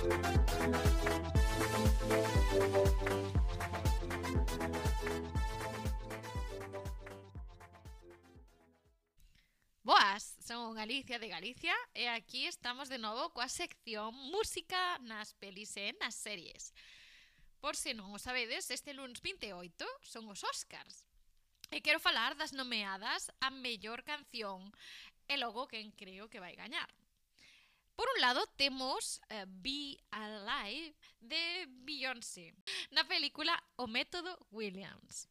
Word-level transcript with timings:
Boas, 0.00 0.16
son 10.40 10.74
Galicia 10.74 11.18
de 11.18 11.28
Galicia 11.28 11.74
e 11.92 12.08
aquí 12.08 12.46
estamos 12.46 12.88
de 12.88 12.96
novo 12.96 13.28
coa 13.36 13.52
sección 13.52 14.16
Música 14.32 14.96
nas 15.04 15.36
pelis 15.36 15.76
e 15.76 15.92
nas 16.00 16.16
series. 16.16 16.72
Por 17.60 17.76
se 17.76 17.92
non 17.92 18.08
o 18.08 18.16
sabedes, 18.16 18.72
este 18.72 18.96
lunes 18.96 19.20
28 19.20 19.84
son 20.00 20.32
os 20.32 20.40
Oscars. 20.40 21.04
E 21.68 21.84
quero 21.84 22.00
falar 22.00 22.40
das 22.40 22.56
nomeadas 22.56 23.28
a 23.44 23.52
mellor 23.52 24.00
canción 24.00 24.72
e 25.28 25.36
logo 25.36 25.68
quen 25.68 25.92
creo 25.92 26.32
que 26.32 26.40
vai 26.40 26.56
gañar. 26.56 26.88
Por 28.00 28.08
un 28.16 28.22
lado 28.22 28.46
temos 28.56 29.20
uh, 29.30 29.44
Be 29.46 29.98
Alive 30.10 30.96
de 31.20 31.66
Beyoncé, 31.84 32.54
na 32.90 33.04
película 33.04 33.52
O 33.76 33.86
Método 33.86 34.38
Williams. 34.50 35.28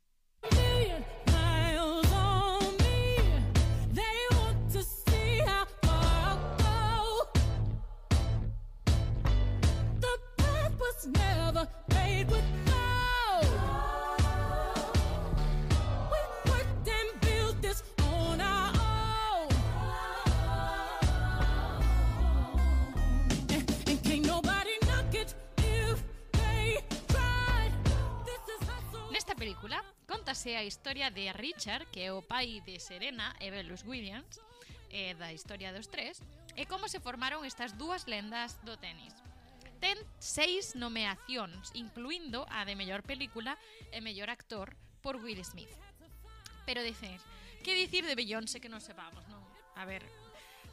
never 11.08 11.68
made 11.90 12.30
with 12.30 12.69
base 30.40 30.56
a 30.56 30.64
historia 30.64 31.12
de 31.12 31.34
Richard, 31.34 31.92
que 31.92 32.00
é 32.00 32.14
o 32.16 32.24
pai 32.24 32.64
de 32.64 32.80
Serena 32.80 33.36
e 33.44 33.52
Belus 33.52 33.84
Williams, 33.84 34.40
e 34.88 35.12
da 35.20 35.36
historia 35.36 35.76
dos 35.76 35.92
tres, 35.92 36.24
e 36.56 36.64
como 36.64 36.88
se 36.88 37.04
formaron 37.04 37.44
estas 37.44 37.76
dúas 37.76 38.08
lendas 38.08 38.56
do 38.64 38.80
tenis. 38.80 39.12
Ten 39.84 40.00
seis 40.16 40.80
nomeacións, 40.80 41.76
incluindo 41.76 42.48
a 42.48 42.64
de 42.64 42.72
mellor 42.80 43.04
película 43.04 43.60
e 43.92 44.00
mellor 44.00 44.32
actor 44.32 44.80
por 45.04 45.20
Will 45.20 45.44
Smith. 45.44 45.76
Pero 46.64 46.88
dices, 46.88 47.20
que 47.60 47.76
dicir 47.76 48.08
de 48.08 48.16
Beyoncé 48.16 48.64
que 48.64 48.72
non 48.72 48.80
sepamos, 48.80 49.28
non? 49.28 49.44
A 49.76 49.84
ver, 49.84 50.08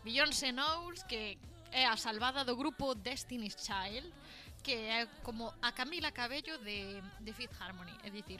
Beyoncé 0.07 0.55
Knowles, 0.55 1.03
que 1.11 1.43
é 1.75 1.91
a 1.91 1.99
salvada 1.99 2.47
do 2.47 2.55
grupo 2.55 2.95
Destiny's 2.95 3.59
Child, 3.59 4.15
que 4.63 4.79
é 4.95 5.11
como 5.27 5.51
a 5.59 5.75
Camila 5.75 6.15
Cabello 6.15 6.55
de, 6.63 7.03
de 7.19 7.33
Fifth 7.35 7.59
Harmony, 7.59 7.95
é 8.07 8.15
dicir, 8.15 8.39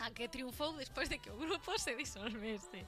a 0.00 0.10
que 0.10 0.28
triunfou 0.28 0.72
despois 0.76 1.08
de 1.08 1.18
que 1.18 1.30
o 1.30 1.36
grupo 1.36 1.78
se 1.78 1.94
disolvese. 1.94 2.86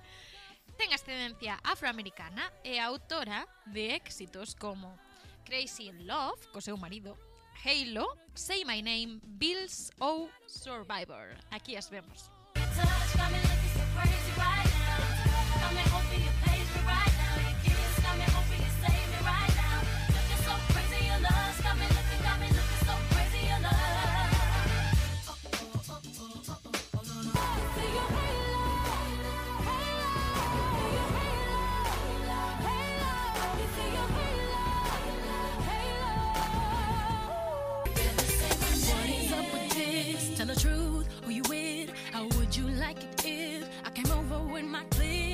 Ten 0.77 0.93
ascendencia 0.95 1.61
afroamericana 1.63 2.49
e 2.65 2.81
autora 2.81 3.45
de 3.67 3.93
éxitos 3.93 4.57
como 4.57 4.97
Crazy 5.45 5.89
in 5.93 6.07
Love, 6.07 6.49
co 6.49 6.61
seu 6.61 6.77
marido, 6.77 7.19
Halo, 7.65 8.17
Say 8.35 8.65
My 8.65 8.81
Name, 8.81 9.21
Bills 9.23 9.93
ou 10.01 10.31
Survivor. 10.47 11.37
Aquí 11.51 11.77
as 11.77 11.89
vemos. 11.89 12.42
in 44.63 44.71
my 44.71 44.85
clean. 44.91 45.32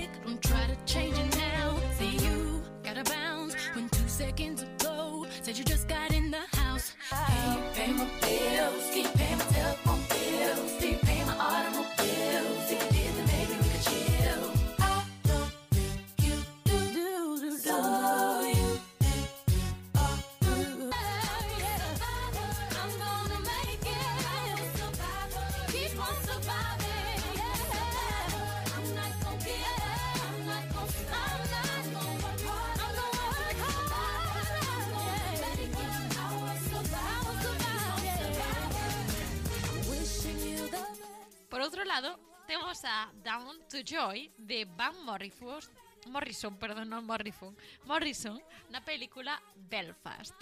To 43.69 43.85
Joy 43.85 44.31
de 44.39 44.65
Van 44.65 44.95
Morrison, 45.05 45.61
Morrison, 46.09 46.57
perdón, 46.57 46.89
non 46.89 47.05
Morrison, 47.05 47.53
Morrison 47.85 48.41
na 48.73 48.81
película 48.81 49.37
Belfast. 49.69 50.33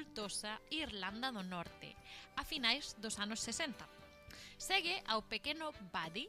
revoltosa 0.00 0.60
Irlanda 0.70 1.30
do 1.30 1.42
Norte, 1.42 1.94
a 2.36 2.44
finais 2.44 2.96
dos 2.96 3.20
anos 3.20 3.40
60. 3.44 3.84
Segue 4.56 4.96
ao 5.04 5.28
pequeno 5.28 5.72
Buddy, 5.92 6.24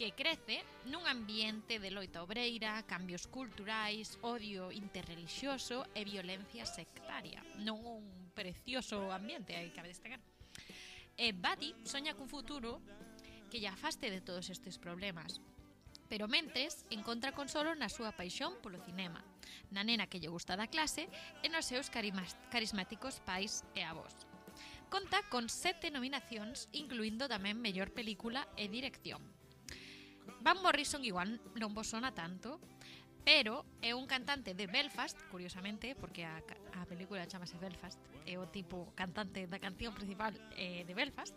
que 0.00 0.16
crece 0.16 0.64
nun 0.88 1.04
ambiente 1.04 1.76
de 1.76 1.92
loita 1.92 2.24
obreira, 2.24 2.80
cambios 2.88 3.28
culturais, 3.28 4.16
odio 4.24 4.72
interrelixioso 4.72 5.84
e 5.92 6.08
violencia 6.08 6.64
sectaria. 6.64 7.44
Non 7.60 7.84
un 7.84 8.32
precioso 8.32 9.12
ambiente, 9.12 9.52
hai 9.52 9.68
que 9.68 9.84
destacar. 9.84 10.20
E 11.12 11.36
Buddy 11.36 11.84
soña 11.84 12.16
cun 12.16 12.32
futuro 12.32 12.80
que 13.52 13.60
lle 13.60 13.68
afaste 13.68 14.08
de 14.08 14.24
todos 14.24 14.48
estes 14.48 14.80
problemas, 14.80 15.36
pero 16.12 16.28
mentres 16.28 16.84
encontra 16.92 17.32
consolo 17.32 17.72
na 17.72 17.88
súa 17.88 18.12
paixón 18.12 18.60
polo 18.60 18.76
cinema, 18.84 19.24
na 19.72 19.80
nena 19.80 20.12
que 20.12 20.20
lle 20.20 20.28
gusta 20.28 20.60
da 20.60 20.68
clase 20.68 21.08
e 21.40 21.48
nos 21.48 21.64
seus 21.64 21.88
carismáticos 21.88 23.24
pais 23.24 23.64
e 23.72 23.80
avós. 23.80 24.12
Conta 24.92 25.24
con 25.32 25.48
sete 25.48 25.88
nominacións, 25.88 26.68
incluindo 26.76 27.32
tamén 27.32 27.56
mellor 27.56 27.96
película 27.96 28.44
e 28.60 28.68
dirección. 28.68 29.24
Van 30.44 30.60
Morrison 30.60 31.00
igual 31.00 31.40
non 31.56 31.72
vos 31.72 31.88
sona 31.88 32.12
tanto, 32.12 32.60
pero 33.24 33.64
é 33.80 33.96
un 33.96 34.04
cantante 34.04 34.52
de 34.52 34.68
Belfast, 34.68 35.16
curiosamente, 35.32 35.96
porque 35.96 36.28
a, 36.28 36.44
a 36.76 36.84
película 36.84 37.24
chamase 37.24 37.56
Belfast, 37.56 37.96
é 38.28 38.36
o 38.36 38.44
tipo 38.52 38.92
cantante 38.92 39.48
da 39.48 39.56
canción 39.56 39.96
principal 39.96 40.36
eh, 40.60 40.84
de 40.84 40.92
Belfast, 40.92 41.32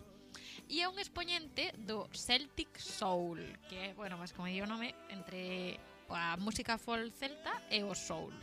E 0.69 0.81
é 0.81 0.87
un 0.87 0.97
expoñente 0.97 1.71
do 1.85 2.09
Celtic 2.11 2.79
Soul, 2.79 3.37
que 3.69 3.75
é, 3.75 3.93
bueno, 3.93 4.17
máis 4.17 4.31
como 4.33 4.47
digo 4.47 4.65
o 4.65 4.69
nome, 4.69 4.95
entre 5.09 5.79
a 6.09 6.37
música 6.37 6.77
folk 6.77 7.11
celta 7.13 7.61
e 7.69 7.83
o 7.83 7.93
soul. 7.95 8.33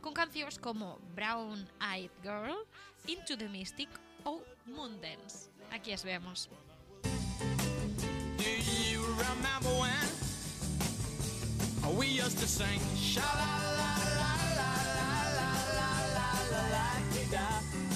Con 0.00 0.12
cancións 0.14 0.58
como 0.58 1.00
Brown 1.14 1.66
Eyed 1.80 2.12
Girl, 2.22 2.66
Into 3.06 3.36
the 3.36 3.48
Mystic 3.48 3.88
ou 4.24 4.44
Moondance. 4.66 5.50
Aquí 5.70 5.92
as 5.92 6.02
vemos. 6.02 6.48
Do 7.02 8.50
you 8.90 9.02
remember 9.16 9.70
when 9.80 10.06
we 11.96 12.06
used 12.06 12.38
to 12.38 12.46
sing 12.46 12.80
sha 12.96 13.22
la 13.22 13.56
la 13.78 13.92
la 14.18 14.32
la 14.58 14.72
la 14.98 15.10
la 15.38 15.50
la 15.78 15.90
la 16.16 16.28
la 16.50 16.62
la 16.74 16.86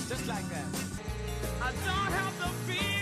just 0.08 0.26
like 0.28 0.48
that 0.48 0.70
I 1.60 1.72
don't 1.84 2.12
have 2.12 2.38
the 2.38 2.48
feeling 2.66 2.99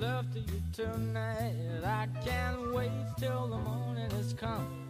love 0.00 0.30
to 0.32 0.40
you 0.40 0.62
tonight. 0.72 1.82
I 1.84 2.06
can't 2.24 2.72
wait 2.74 2.90
till 3.18 3.48
the 3.48 3.58
morning 3.58 4.10
has 4.10 4.32
come. 4.34 4.88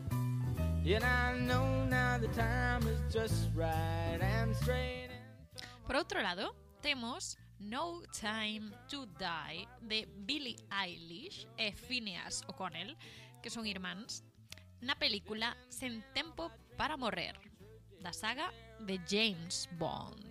Por 5.86 5.96
outro 5.96 6.22
lado, 6.22 6.54
temos 6.82 7.36
No 7.60 8.02
Time 8.12 8.72
to 8.88 9.06
Die 9.18 9.66
de 9.82 10.06
Billie 10.26 10.56
Eilish 10.70 11.46
e 11.58 11.72
Phineas 11.72 12.42
O'Connell, 12.46 12.96
que 13.42 13.50
son 13.50 13.66
irmáns, 13.66 14.22
na 14.80 14.94
película 14.94 15.56
Sen 15.68 16.04
Tempo 16.14 16.50
para 16.76 16.96
Morrer, 16.96 17.34
da 18.00 18.12
saga 18.12 18.52
de 18.80 19.00
James 19.08 19.68
Bond. 19.78 20.27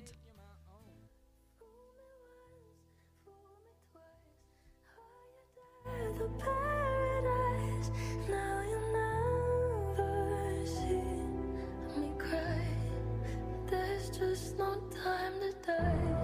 just 14.18 14.58
no 14.58 14.82
time 14.90 15.38
to 15.40 15.54
die. 15.62 16.18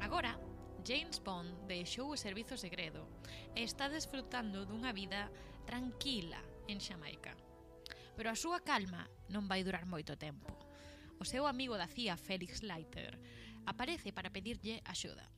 Agora, 0.00 0.38
James 0.84 1.18
Bond 1.18 1.52
deixou 1.68 2.12
o 2.12 2.16
servizo 2.16 2.56
segredo 2.56 3.04
e 3.54 3.60
está 3.60 3.88
desfrutando 3.88 4.64
dunha 4.64 4.96
vida 4.96 5.28
tranquila 5.68 6.40
en 6.64 6.80
Xamaica. 6.80 7.36
Pero 8.16 8.32
a 8.32 8.38
súa 8.40 8.64
calma 8.64 9.04
non 9.28 9.44
vai 9.44 9.60
durar 9.60 9.84
moito 9.84 10.16
tempo. 10.16 10.48
O 11.20 11.28
seu 11.28 11.44
amigo 11.44 11.76
da 11.76 11.84
CIA, 11.84 12.16
Felix 12.16 12.64
Leiter, 12.64 13.20
aparece 13.68 14.16
para 14.16 14.32
pedirlle 14.32 14.80
axuda. 14.88 15.28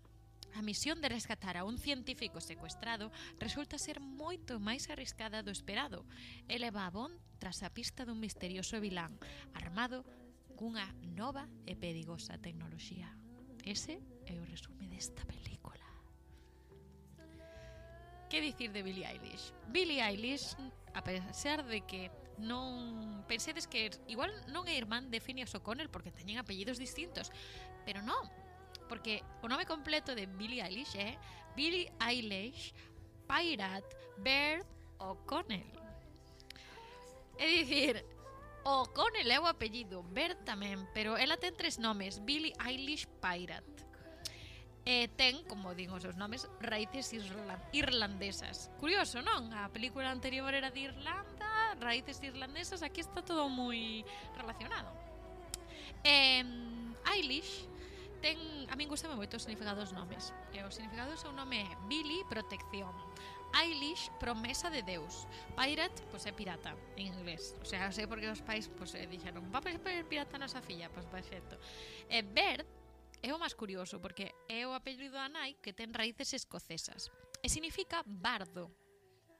A 0.56 0.62
misión 0.62 1.02
de 1.02 1.10
rescatar 1.10 1.58
a 1.58 1.64
un 1.64 1.76
científico 1.76 2.40
secuestrado 2.40 3.12
resulta 3.38 3.76
ser 3.76 4.00
moito 4.00 4.56
máis 4.56 4.88
arriscada 4.88 5.44
do 5.44 5.52
esperado 5.52 6.08
e 6.48 6.56
leva 6.56 6.88
a 6.88 6.90
Bond 6.90 7.12
tras 7.36 7.60
a 7.60 7.68
pista 7.68 8.08
dun 8.08 8.16
misterioso 8.16 8.80
vilán 8.80 9.20
armado 9.52 10.08
cunha 10.56 10.88
nova 11.12 11.44
e 11.68 11.76
perigosa 11.76 12.40
tecnoloxía. 12.40 13.12
Ese 13.68 14.00
é 14.24 14.40
o 14.40 14.48
resume 14.48 14.88
desta 14.88 15.28
película. 15.28 15.84
Que 18.32 18.40
dicir 18.40 18.72
de 18.72 18.80
Billie 18.80 19.04
Eilish? 19.04 19.52
Billie 19.68 20.00
Eilish, 20.00 20.56
a 20.96 21.04
pesar 21.04 21.68
de 21.68 21.84
que 21.84 22.08
non 22.40 23.28
pensedes 23.28 23.68
que 23.68 23.92
er, 23.92 24.00
igual 24.08 24.32
non 24.48 24.64
é 24.64 24.72
irmán 24.72 25.12
de 25.12 25.20
Phineas 25.20 25.52
O'Connell 25.52 25.92
porque 25.92 26.16
teñen 26.16 26.40
apellidos 26.40 26.80
distintos, 26.80 27.28
pero 27.84 28.00
non, 28.00 28.24
porque 28.88 29.22
o 29.42 29.48
nome 29.48 29.66
completo 29.66 30.14
de 30.14 30.26
Billie 30.26 30.62
Eilish 30.62 30.96
é 30.96 31.18
Billie 31.54 31.90
Eilish 32.00 32.72
Pirate 33.26 33.90
Bird 34.18 34.66
O'Connell. 34.98 35.66
É 37.38 37.46
dicir, 37.46 38.04
O'Connell 38.64 39.30
é 39.30 39.38
o 39.38 39.46
apellido, 39.46 40.02
Bird 40.02 40.42
tamén, 40.42 40.88
pero 40.96 41.14
ela 41.14 41.36
ten 41.36 41.54
tres 41.54 41.78
nomes, 41.78 42.18
Billie 42.24 42.56
Eilish 42.58 43.06
Pirate. 43.20 43.76
E 44.86 45.10
ten, 45.18 45.42
como 45.50 45.74
din 45.74 45.90
os 45.90 46.02
seus 46.02 46.14
nomes, 46.14 46.46
raíces 46.62 47.10
irlandesas. 47.74 48.70
Curioso, 48.78 49.18
non? 49.18 49.50
A 49.50 49.66
película 49.74 50.14
anterior 50.14 50.54
era 50.54 50.70
de 50.70 50.94
Irlanda, 50.94 51.74
raíces 51.82 52.22
irlandesas, 52.22 52.86
aquí 52.86 53.02
está 53.02 53.18
todo 53.18 53.50
moi 53.50 54.06
relacionado. 54.38 54.94
E, 56.06 56.46
Eilish 57.02 57.66
ten, 58.20 58.38
a 58.70 58.74
min 58.76 58.88
gustame 58.88 59.14
moito 59.14 59.36
o 59.36 59.42
significado 59.42 59.80
dos 59.80 59.92
nomes. 59.92 60.32
E 60.52 60.62
o 60.62 60.70
significado 60.70 61.12
do 61.12 61.20
seu 61.20 61.32
nome 61.32 61.62
é 61.64 61.70
Billy, 61.88 62.24
protección. 62.28 62.94
Eilish, 63.54 64.10
promesa 64.20 64.68
de 64.68 64.82
Deus. 64.82 65.26
Pirate, 65.56 66.02
pois 66.10 66.22
pues, 66.22 66.26
é 66.26 66.32
pirata, 66.32 66.76
en 66.96 67.14
inglés. 67.14 67.56
O 67.62 67.64
sea, 67.64 67.88
sei 67.92 68.06
porque 68.06 68.28
os 68.28 68.42
pais 68.42 68.68
pois, 68.68 68.92
pues, 68.92 69.00
eh, 69.00 69.08
dixeron 69.08 69.48
va 69.48 69.58
a 69.58 69.64
pois, 69.64 69.78
pois, 69.80 69.94
ser 69.94 70.06
pirata 70.08 70.36
a 70.36 70.42
nosa 70.42 70.60
filla, 70.60 70.90
pois 70.92 71.06
pues, 71.06 71.24
perfecto. 71.24 71.56
E 72.10 72.20
Bert, 72.20 72.66
é 73.22 73.32
o 73.32 73.40
máis 73.40 73.56
curioso 73.56 73.96
porque 73.98 74.34
é 74.46 74.66
o 74.68 74.76
apelido 74.76 75.16
da 75.16 75.30
nai 75.32 75.56
que 75.58 75.72
ten 75.72 75.90
raíces 75.90 76.36
escocesas 76.36 77.08
e 77.40 77.48
significa 77.48 78.04
bardo. 78.04 78.68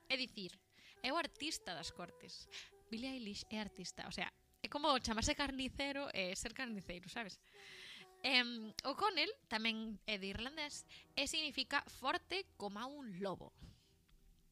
É 0.09 0.17
dicir, 0.17 0.55
é 1.03 1.13
o 1.13 1.19
artista 1.19 1.75
das 1.75 1.91
cortes. 1.91 2.49
Billie 2.91 3.19
Eilish 3.19 3.45
é 3.51 3.59
artista, 3.59 4.07
o 4.07 4.15
sea, 4.15 4.31
é 4.63 4.69
como 4.69 4.95
chamarse 5.03 5.35
carnicero 5.35 6.09
e 6.15 6.35
ser 6.35 6.55
carniceiro, 6.55 7.09
sabes? 7.11 7.39
Eh, 8.27 8.43
O'Connell 8.91 9.31
tamén 9.47 10.03
é 10.03 10.19
de 10.19 10.27
irlandés 10.35 10.83
e 11.15 11.31
significa 11.31 11.79
forte 11.87 12.43
como 12.59 12.83
un 12.83 13.23
lobo. 13.23 13.55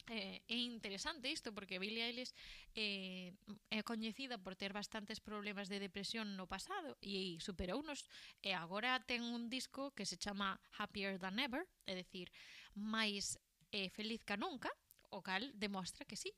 Eh, 0.07 0.47
é 0.47 0.59
interesante 0.63 1.27
isto 1.27 1.51
porque 1.51 1.83
Billie 1.83 2.07
Eilish 2.07 2.31
eh, 2.79 3.35
é 3.75 3.81
coñecida 3.83 4.39
por 4.39 4.55
ter 4.55 4.71
bastantes 4.71 5.19
problemas 5.19 5.67
de 5.67 5.83
depresión 5.83 6.39
no 6.39 6.47
pasado 6.47 6.95
e 7.03 7.43
superou 7.43 7.83
nos 7.83 8.07
e 8.47 8.53
eh, 8.53 8.55
agora 8.55 9.03
ten 9.03 9.27
un 9.27 9.51
disco 9.51 9.91
que 9.91 10.07
se 10.07 10.23
chama 10.23 10.63
Happier 10.79 11.19
Than 11.19 11.43
Ever, 11.43 11.67
é 11.91 11.99
dicir, 11.99 12.31
máis 12.79 13.43
eh, 13.75 13.91
feliz 13.91 14.23
que 14.23 14.39
nunca, 14.39 14.71
o 15.11 15.19
cal 15.19 15.51
demostra 15.59 16.07
que 16.07 16.15
sí, 16.15 16.31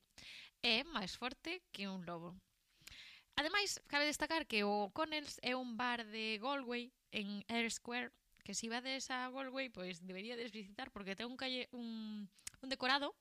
é 0.64 0.88
máis 0.88 1.20
forte 1.20 1.60
que 1.68 1.84
un 1.84 2.08
lobo. 2.08 2.32
Ademais, 3.36 3.80
cabe 3.86 4.08
destacar 4.08 4.46
que 4.48 4.64
o 4.64 4.90
Connells 4.96 5.36
é 5.44 5.52
un 5.52 5.76
bar 5.76 6.04
de 6.08 6.40
Galway 6.40 6.90
en 7.12 7.44
Air 7.48 7.68
Square 7.70 8.10
que 8.46 8.54
se 8.54 8.60
si 8.60 8.68
vades 8.68 9.10
a 9.10 9.28
Galway, 9.28 9.68
pois 9.68 10.06
deberíades 10.06 10.54
visitar 10.54 10.88
porque 10.94 11.18
ten 11.18 11.26
un 11.26 11.36
calle 11.36 11.68
un, 11.74 12.30
un 12.62 12.68
decorado 12.70 13.12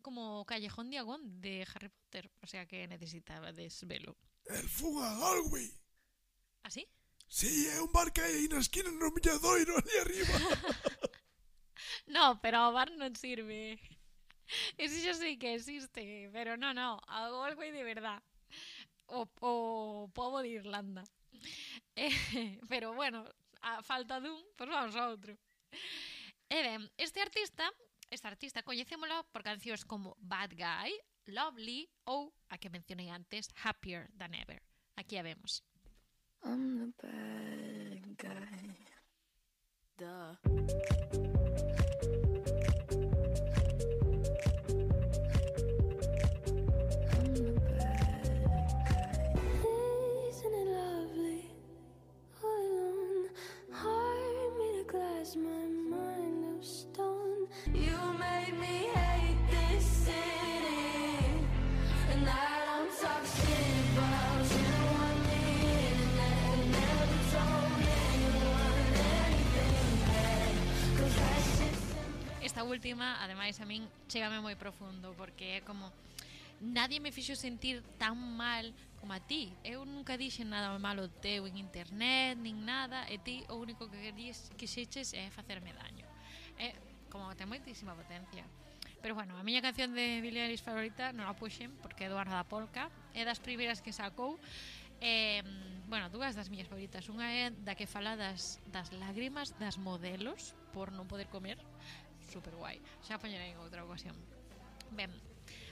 como 0.00 0.44
Callejón 0.48 0.88
Diagón 0.88 1.20
de 1.40 1.68
Harry 1.68 1.92
Potter, 1.92 2.32
o 2.40 2.46
sea 2.48 2.64
que 2.64 2.88
necesitabades 2.88 3.86
velo. 3.86 4.16
El 4.46 4.66
fuga 4.68 5.14
Galway. 5.20 5.70
Así? 6.62 6.88
¿Ah, 6.88 6.96
sí, 7.28 7.68
é 7.68 7.80
un 7.84 7.92
bar 7.92 8.10
que 8.10 8.24
hai 8.24 8.48
na 8.48 8.58
esquina 8.58 8.90
no 8.90 9.12
milladoiro 9.12 9.76
ali 9.76 9.94
arriba. 10.00 10.34
no, 12.16 12.40
pero 12.40 12.66
o 12.66 12.72
bar 12.72 12.90
non 12.96 13.12
sirve. 13.14 13.78
Ese 14.80 14.98
xa 15.04 15.14
sei 15.14 15.36
que 15.36 15.54
existe, 15.54 16.32
pero 16.32 16.56
no, 16.56 16.72
no, 16.72 16.98
a 17.06 17.28
Galway 17.28 17.70
de 17.70 17.84
verdad. 17.84 18.24
O, 19.10 19.26
o 19.40 20.42
de 20.42 20.48
Irlanda. 20.48 21.04
Eh, 21.96 22.58
pero 22.68 22.94
bueno, 22.94 23.26
a 23.60 23.82
falta 23.82 24.20
dun, 24.20 24.40
pois 24.56 24.70
vamos 24.70 24.96
a 24.96 25.10
outro. 25.12 25.36
E 26.48 26.58
ben, 26.64 26.88
este 26.96 27.20
artista, 27.20 27.68
esta 28.08 28.32
artista 28.32 28.64
coñecémola 28.64 29.22
por 29.32 29.44
cancións 29.44 29.84
como 29.84 30.16
Bad 30.18 30.56
Guy, 30.56 30.96
Lovely 31.28 31.86
ou 32.08 32.32
a 32.48 32.56
que 32.56 32.72
mencionei 32.72 33.12
antes, 33.12 33.52
Happier 33.62 34.08
Than 34.16 34.34
Ever. 34.34 34.62
Aquí 34.96 35.20
a 35.20 35.22
vemos. 35.22 35.62
I'm 36.42 36.78
the 36.78 36.88
bad 37.02 38.09
última, 72.70 73.18
ademais, 73.18 73.58
a 73.58 73.66
min 73.66 73.82
chegame 74.06 74.38
moi 74.38 74.54
profundo, 74.54 75.10
porque 75.18 75.58
é 75.58 75.60
como 75.66 75.90
nadie 76.62 77.02
me 77.02 77.10
fixo 77.10 77.34
sentir 77.34 77.82
tan 77.98 78.14
mal 78.14 78.70
como 79.00 79.12
a 79.16 79.20
ti. 79.20 79.50
Eu 79.64 79.84
nunca 79.84 80.14
dixen 80.14 80.52
nada 80.52 80.70
malo 80.78 81.10
teu 81.20 81.48
en 81.50 81.58
internet, 81.58 82.38
nin 82.38 82.62
nada, 82.62 83.08
e 83.10 83.18
ti 83.18 83.42
o 83.48 83.58
único 83.58 83.90
que 83.90 83.98
querías 83.98 84.52
que 84.54 84.70
xeches 84.70 85.16
é 85.16 85.32
facerme 85.34 85.72
daño. 85.74 86.06
É 86.60 86.76
como 87.10 87.32
ten 87.34 87.50
moitísima 87.50 87.96
potencia. 87.96 88.46
Pero 89.00 89.16
bueno, 89.16 89.34
a 89.40 89.42
miña 89.42 89.64
canción 89.64 89.96
de 89.96 90.20
Billie 90.20 90.44
Eilish 90.44 90.60
favorita 90.60 91.16
non 91.16 91.24
a 91.24 91.34
puxen 91.34 91.72
porque 91.80 92.06
é 92.06 92.12
do 92.12 92.20
ano 92.20 92.36
da 92.36 92.44
polca, 92.44 92.92
é 93.16 93.24
das 93.24 93.40
primeiras 93.40 93.80
que 93.80 93.96
sacou. 93.96 94.36
Eh, 95.00 95.40
bueno, 95.88 96.12
dúas 96.12 96.36
das 96.36 96.52
miñas 96.52 96.68
favoritas. 96.68 97.08
Unha 97.08 97.32
é 97.32 97.44
da 97.64 97.72
que 97.72 97.88
fala 97.88 98.20
das, 98.20 98.60
das 98.68 98.92
lágrimas 98.92 99.56
das 99.56 99.80
modelos 99.80 100.52
por 100.76 100.92
non 100.92 101.08
poder 101.08 101.32
comer, 101.32 101.56
Super 102.30 102.54
guai. 102.54 102.80
Xa 103.02 103.14
a 103.16 103.18
poñerei 103.18 103.50
en 103.52 103.58
outra 103.58 103.82
ocasión. 103.84 104.14
Ben, 104.94 105.10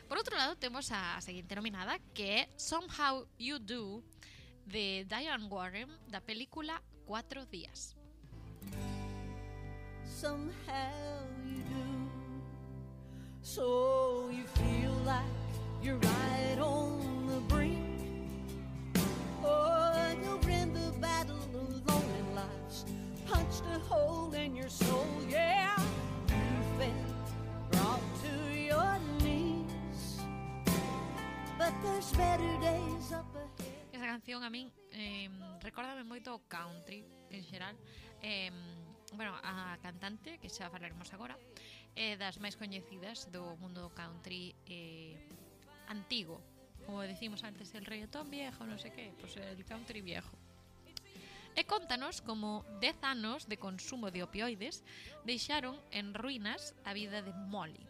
por 0.08 0.18
outro 0.18 0.34
lado 0.36 0.56
temos 0.58 0.90
a 0.90 1.20
seguinte 1.22 1.54
nominada 1.54 1.98
que 2.14 2.42
é 2.42 2.48
Somehow 2.58 3.26
You 3.38 3.58
Do 3.58 4.02
de 4.66 5.06
Diane 5.08 5.46
Warren 5.48 5.88
da 6.10 6.20
película 6.20 6.82
Cuatro 7.06 7.46
días. 7.46 7.94
somehow 10.04 11.22
you 11.46 11.62
do. 11.70 11.86
So 13.40 14.28
you 14.34 14.44
feel 14.58 14.92
like 15.06 15.22
you're 15.80 15.96
right 15.96 16.58
on 16.58 17.26
the 17.30 17.40
brink. 17.46 17.78
Oh, 19.44 19.94
you're 20.20 20.50
in 20.50 20.74
the 20.74 20.90
battle 21.00 21.38
alone 21.54 22.10
in 22.18 22.34
life's 22.34 22.84
punched 23.30 23.62
a 23.74 23.78
hole 23.78 24.32
in 24.34 24.56
your 24.56 24.68
soul. 24.68 25.06
Yeah, 25.30 25.77
Esa 33.92 34.06
canción 34.06 34.42
a 34.42 34.50
min 34.50 34.70
eh, 34.92 35.28
recórdame 35.60 36.04
moito 36.04 36.34
o 36.34 36.42
country 36.46 37.04
en 37.30 37.42
xeral. 37.44 37.76
Eh, 38.22 38.50
Bueno, 39.16 39.32
a 39.42 39.78
cantante, 39.80 40.38
que 40.38 40.52
xa 40.52 40.68
falaremos 40.68 41.08
agora 41.16 41.36
eh, 41.96 42.20
Das 42.20 42.36
máis 42.38 42.54
coñecidas 42.60 43.32
do 43.32 43.56
mundo 43.56 43.80
do 43.80 43.90
country 43.90 44.52
eh, 44.68 45.16
antigo. 45.88 46.44
Como 46.84 47.02
decimos 47.02 47.42
antes, 47.44 47.72
el 47.74 47.88
reggaetón 47.88 48.28
viejo, 48.28 48.68
non 48.68 48.76
sei 48.76 48.92
que 48.92 49.16
Pois 49.16 49.32
pues 49.34 49.48
el 49.48 49.64
country 49.64 50.04
viejo 50.04 50.36
e 51.58 51.66
contanos 51.66 52.22
como 52.22 52.62
10 52.78 53.02
anos 53.02 53.50
de 53.50 53.58
consumo 53.58 54.14
de 54.14 54.22
opioides 54.22 54.86
deixaron 55.26 55.74
en 55.90 56.14
ruínas 56.14 56.78
a 56.86 56.94
vida 56.94 57.18
de 57.18 57.34
Molly 57.34 57.82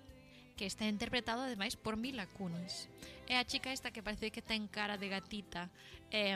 que 0.56 0.64
está 0.64 0.88
interpretado 0.88 1.44
ademais 1.44 1.76
por 1.76 1.94
Mila 1.94 2.26
Kunis. 2.26 2.90
É 3.30 3.38
a 3.38 3.46
chica 3.46 3.70
esta 3.70 3.94
que 3.94 4.02
parece 4.02 4.34
que 4.34 4.42
ten 4.42 4.66
cara 4.66 4.98
de 4.98 5.06
gatita. 5.06 5.70
Eh, 6.10 6.34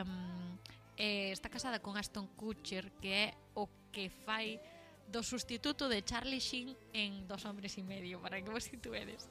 eh, 0.95 1.35
está 1.35 1.51
casada 1.51 1.83
con 1.83 1.99
Aston 1.99 2.31
Kutcher, 2.39 2.87
que 3.03 3.11
é 3.11 3.27
o 3.51 3.67
que 3.91 4.07
fai 4.07 4.63
do 5.11 5.19
sustituto 5.27 5.91
de 5.91 6.07
Charlie 6.07 6.39
Sheen 6.39 6.71
en 6.95 7.27
Dos 7.27 7.43
hombres 7.43 7.75
y 7.75 7.83
medio, 7.83 8.23
para 8.23 8.39
que 8.39 8.47
vos 8.47 8.63
situedes. 8.63 9.27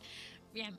Bien, 0.52 0.76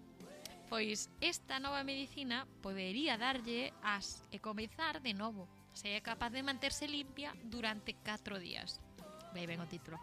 pois 0.70 1.10
esta 1.18 1.58
nova 1.58 1.82
medicina 1.82 2.46
podería 2.62 3.18
darlle 3.18 3.74
as 3.82 4.22
e 4.30 4.38
comezar 4.38 5.02
de 5.02 5.18
novo 5.18 5.50
se 5.74 5.98
é 5.98 6.02
capaz 6.02 6.32
de 6.32 6.46
manterse 6.46 6.88
limpia 6.88 7.34
durante 7.44 7.94
4 7.94 8.40
días. 8.40 8.80
Aí 9.34 9.50
ven 9.50 9.62
o 9.62 9.68
título. 9.68 9.98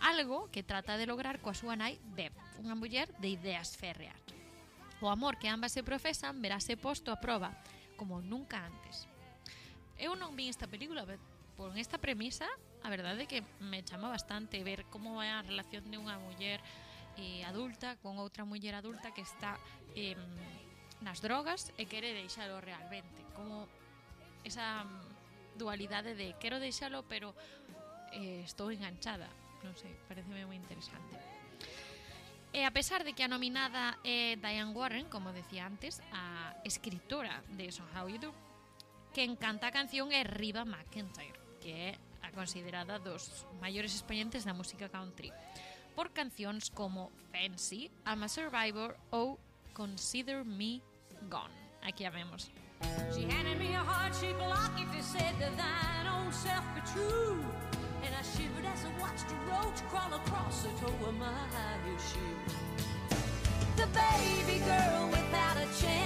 Algo 0.00 0.52
que 0.52 0.62
trata 0.62 1.00
de 1.00 1.08
lograr 1.08 1.40
coa 1.40 1.56
súa 1.56 1.74
nai 1.74 1.96
Deb, 2.12 2.36
unha 2.60 2.76
muller 2.76 3.08
de 3.16 3.32
ideas 3.32 3.72
férreas. 3.74 4.20
O 5.00 5.08
amor 5.08 5.40
que 5.40 5.48
ambas 5.48 5.72
se 5.72 5.84
profesan 5.84 6.40
verase 6.44 6.76
posto 6.76 7.08
a 7.08 7.20
proba, 7.20 7.56
como 7.96 8.20
nunca 8.20 8.60
antes. 8.60 9.08
Eu 9.96 10.12
non 10.12 10.36
vi 10.36 10.52
esta 10.52 10.68
película, 10.68 11.08
pero 11.08 11.20
por 11.56 11.72
esta 11.80 11.96
premisa, 11.96 12.44
a 12.84 12.88
verdade 12.92 13.24
é 13.24 13.30
que 13.30 13.40
me 13.64 13.80
chama 13.80 14.12
bastante 14.12 14.60
ver 14.60 14.84
como 14.92 15.24
é 15.24 15.32
a 15.32 15.40
relación 15.40 15.88
de 15.88 15.96
unha 15.96 16.20
muller 16.20 16.60
eh, 17.16 17.40
adulta 17.48 17.96
con 18.04 18.20
outra 18.20 18.44
muller 18.44 18.76
adulta 18.76 19.16
que 19.16 19.24
está 19.24 19.56
eh, 19.96 20.16
nas 21.00 21.24
drogas 21.24 21.72
e 21.80 21.88
quere 21.88 22.12
deixalo 22.12 22.60
realmente. 22.60 23.24
Como 23.32 23.64
esa 24.46 24.86
mm, 24.86 25.58
dualidade 25.58 26.14
de 26.14 26.38
quero 26.38 26.62
deixalo, 26.62 27.02
pero 27.04 27.34
eh, 28.14 28.46
estou 28.46 28.70
enganchada. 28.70 29.26
Non 29.66 29.74
sei, 29.74 29.92
pareceme 30.06 30.46
moi 30.46 30.54
interesante. 30.54 31.18
E 32.54 32.64
a 32.64 32.72
pesar 32.72 33.04
de 33.04 33.12
que 33.12 33.26
a 33.26 33.28
nominada 33.28 33.98
é 34.06 34.38
Diane 34.40 34.72
Warren, 34.72 35.10
como 35.12 35.34
decía 35.34 35.66
antes, 35.66 36.00
a 36.14 36.56
escritora 36.64 37.44
de 37.52 37.68
Somehow 37.68 38.06
How 38.06 38.12
You 38.14 38.20
Do, 38.22 38.30
quen 39.12 39.36
canta 39.36 39.68
a 39.68 39.74
canción 39.74 40.08
é 40.14 40.24
Riva 40.24 40.64
McIntyre, 40.64 41.36
que 41.60 41.72
é 41.72 41.90
a 42.22 42.32
considerada 42.32 42.96
dos 43.02 43.44
maiores 43.60 43.92
expoñentes 43.92 44.46
da 44.48 44.56
música 44.56 44.88
country, 44.88 45.34
por 45.92 46.12
cancións 46.12 46.68
como 46.72 47.12
Fancy, 47.32 47.92
I'm 48.08 48.22
a 48.24 48.28
Survivor 48.28 48.96
ou 49.10 49.40
Consider 49.76 50.44
Me 50.44 50.80
Gone. 51.28 51.52
Aquí 51.82 52.04
a 52.04 52.10
vemos. 52.10 52.48
She 53.12 53.24
had 53.24 53.45
a 53.76 53.84
heart-shaped 53.84 54.40
locket 54.40 54.88
that 54.92 55.04
said 55.04 55.34
to 55.38 55.48
thine 55.60 56.06
own 56.08 56.32
self 56.32 56.64
be 56.74 56.80
true. 56.92 57.38
And 58.04 58.12
I 58.14 58.22
shivered 58.22 58.64
as 58.64 58.80
I 58.88 58.90
watched 59.00 59.28
a 59.30 59.38
roach 59.50 59.80
crawl 59.90 60.12
across 60.14 60.62
the 60.62 60.70
toe 60.80 61.08
of 61.08 61.14
my 61.18 61.26
shoe. 62.08 62.36
The 63.76 63.88
baby 63.92 64.58
girl 64.64 65.08
without 65.10 65.56
a 65.58 65.68
chance, 65.80 66.05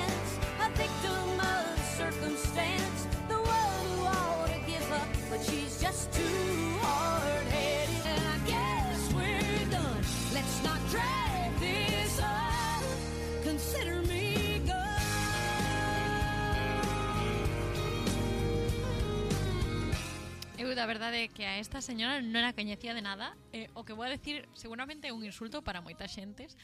da 20.80 20.86
verdade 20.86 21.24
é 21.24 21.28
que 21.28 21.44
a 21.44 21.60
esta 21.60 21.84
señora 21.84 22.24
non 22.24 22.40
a 22.40 22.56
coñecía 22.56 22.96
de 22.96 23.04
nada 23.04 23.36
eh, 23.52 23.68
O 23.76 23.84
que 23.84 23.92
vou 23.92 24.00
a 24.00 24.08
decir 24.08 24.48
seguramente 24.56 25.04
é 25.04 25.12
un 25.12 25.20
insulto 25.20 25.60
para 25.60 25.84
moitas 25.84 26.08
xentes 26.08 26.56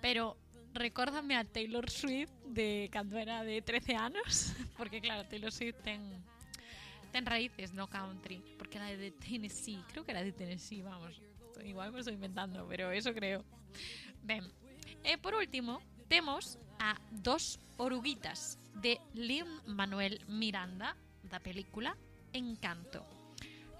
Pero 0.00 0.40
recórdame 0.72 1.36
a 1.36 1.44
Taylor 1.44 1.84
Swift 1.92 2.32
de 2.48 2.88
cando 2.88 3.20
era 3.20 3.44
de 3.44 3.60
13 3.60 3.92
anos 4.00 4.56
Porque 4.80 5.04
claro, 5.04 5.28
Taylor 5.28 5.52
Swift 5.52 5.84
ten 5.84 6.00
ten 7.12 7.28
raíces 7.28 7.76
no 7.76 7.92
country 7.92 8.40
Porque 8.56 8.80
era 8.80 8.88
de 8.88 9.12
Tennessee, 9.12 9.84
creo 9.92 10.00
que 10.00 10.16
era 10.16 10.24
de 10.24 10.32
Tennessee, 10.32 10.80
vamos 10.80 11.20
Igual 11.60 11.92
me 11.92 12.00
estou 12.00 12.14
inventando, 12.16 12.64
pero 12.64 12.88
eso 12.88 13.12
creo 13.12 13.44
Ben, 14.24 14.48
e 15.04 15.12
eh, 15.12 15.18
por 15.20 15.36
último, 15.36 15.84
temos 16.08 16.56
a 16.80 16.96
dos 17.12 17.60
oruguitas 17.76 18.56
de 18.80 18.96
Lin 19.12 19.44
Manuel 19.68 20.24
Miranda 20.24 20.96
da 21.28 21.36
película 21.36 21.92
Encanto. 22.32 23.17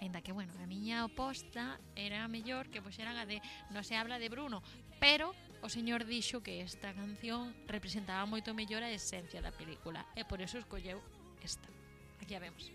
Ainda 0.00 0.22
que, 0.22 0.30
bueno, 0.32 0.52
a 0.62 0.66
miña 0.66 1.04
oposta 1.04 1.80
era 1.98 2.26
mellor 2.28 2.70
que 2.70 2.78
pois 2.78 2.94
puxeran 2.94 3.18
a 3.18 3.26
de 3.26 3.42
Non 3.74 3.82
se 3.82 3.98
habla 3.98 4.22
de 4.22 4.30
Bruno, 4.30 4.62
pero 5.02 5.34
o 5.62 5.68
señor 5.68 6.06
dixo 6.06 6.38
que 6.42 6.62
esta 6.62 6.94
canción 6.94 7.50
representaba 7.66 8.22
moito 8.26 8.54
mellor 8.54 8.86
a 8.86 8.90
esencia 8.94 9.42
da 9.42 9.50
película 9.50 10.06
e 10.14 10.22
por 10.22 10.38
eso 10.38 10.58
escolleu 10.58 11.02
esta. 11.42 11.66
Aquí 12.22 12.34
a 12.34 12.42
vemos. 12.42 12.70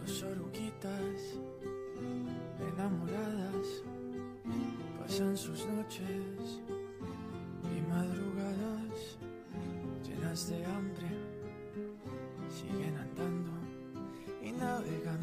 Dos 0.00 0.24
oruguitas 0.24 1.20
enamoradas 2.60 3.66
pasan 5.00 5.36
sus 5.36 5.66
noches 5.66 6.60
y 7.64 7.80
madrugadas 7.88 9.18
llenas 10.04 10.48
de 10.48 10.64
hambre 10.64 11.08
siguen 12.48 12.96
andando 12.96 13.52
y 14.42 14.52
navegando 14.52 15.17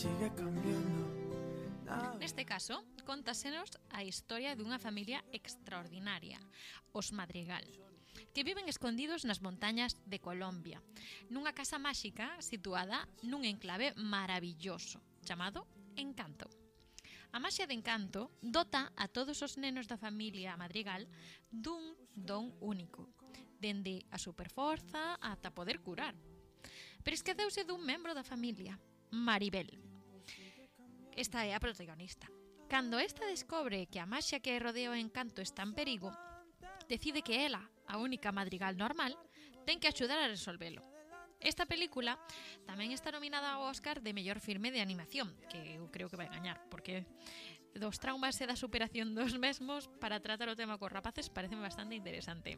sigue 0.00 0.32
cambiando. 0.32 1.04
Neste 2.16 2.48
caso, 2.48 2.80
contásenos 3.04 3.68
a 3.92 4.00
historia 4.00 4.56
dunha 4.56 4.80
familia 4.80 5.20
extraordinaria, 5.28 6.40
os 6.96 7.12
Madrigal, 7.12 7.68
que 8.32 8.40
viven 8.40 8.64
escondidos 8.64 9.28
nas 9.28 9.44
montañas 9.44 10.00
de 10.08 10.16
Colombia, 10.16 10.80
nunha 11.28 11.52
casa 11.52 11.76
máxica 11.76 12.32
situada 12.40 13.04
nun 13.28 13.44
enclave 13.44 13.92
maravilloso, 14.00 15.04
chamado 15.20 15.68
Encanto. 16.00 16.48
A 17.36 17.38
maxia 17.38 17.68
de 17.68 17.76
encanto 17.76 18.32
dota 18.40 18.96
a 18.96 19.04
todos 19.04 19.44
os 19.44 19.60
nenos 19.60 19.84
da 19.84 20.00
familia 20.00 20.56
Madrigal 20.56 21.04
dun 21.52 21.92
don 22.16 22.56
único, 22.64 23.04
dende 23.60 24.08
a 24.08 24.16
superforza 24.16 25.20
ata 25.20 25.52
poder 25.52 25.84
curar. 25.84 26.16
Pero 27.04 27.12
esqueceuse 27.12 27.68
dun 27.68 27.84
membro 27.84 28.16
da 28.16 28.24
familia, 28.24 28.80
Maribel, 29.12 29.89
Esta 31.20 31.44
é 31.44 31.52
a 31.52 31.60
protagonista. 31.60 32.32
Cando 32.64 32.96
esta 32.96 33.28
descobre 33.28 33.84
que 33.92 34.00
a 34.00 34.08
maxia 34.08 34.40
que 34.40 34.56
rodea 34.56 34.88
o 34.88 34.96
encanto 34.96 35.44
está 35.44 35.60
en 35.68 35.76
perigo, 35.76 36.08
decide 36.88 37.20
que 37.20 37.44
ela, 37.44 37.60
a 37.84 38.00
única 38.00 38.32
madrigal 38.32 38.72
normal, 38.72 39.12
ten 39.68 39.76
que 39.76 39.92
axudar 39.92 40.16
a 40.16 40.32
resolvelo. 40.32 40.80
Esta 41.36 41.68
película 41.68 42.16
tamén 42.64 42.96
está 42.96 43.12
nominada 43.12 43.52
ao 43.52 43.68
Oscar 43.68 44.00
de 44.00 44.16
mellor 44.16 44.40
filme 44.40 44.72
de 44.72 44.80
animación, 44.80 45.28
que 45.52 45.76
eu 45.76 45.92
creo 45.92 46.08
que 46.08 46.16
vai 46.16 46.32
gañar, 46.32 46.56
porque 46.72 47.04
dos 47.76 48.00
traumas 48.00 48.40
e 48.40 48.48
da 48.48 48.56
superación 48.56 49.12
dos 49.18 49.36
mesmos 49.36 49.92
para 50.00 50.24
tratar 50.24 50.48
o 50.48 50.56
tema 50.56 50.80
cos 50.80 50.88
rapaces 50.88 51.28
parece 51.28 51.52
bastante 51.52 52.00
interesante. 52.00 52.56